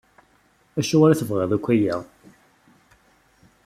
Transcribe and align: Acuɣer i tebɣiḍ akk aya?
Acuɣer 0.79 1.09
i 1.11 1.17
tebɣiḍ 1.19 1.51
akk 1.57 1.67
aya? 1.73 1.95